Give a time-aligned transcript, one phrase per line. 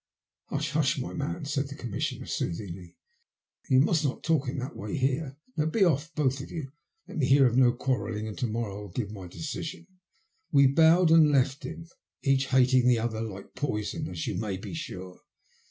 [0.45, 2.97] Hush, hush, my man," said the Commissioner, soothingly.
[3.69, 5.37] You must not talk in that way here.
[5.55, 6.71] Now be off, both of you,
[7.07, 9.85] let me hear of no quarrelling, and to morrow I will give my decision."
[10.51, 11.87] We bowed and left him,
[12.23, 15.19] each hating the other like poison, as you may be sure.